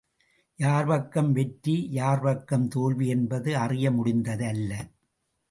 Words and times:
யார் 0.59 0.85
பக்கம் 0.85 1.31
வெற்றி, 1.31 1.75
யார் 1.91 2.21
பக்கம் 2.21 2.67
தோல்வி 2.67 3.07
என்பது 3.07 3.57
அறிய 3.57 3.91
முடிந்தது 3.91 4.47
அல்ல. 4.47 4.71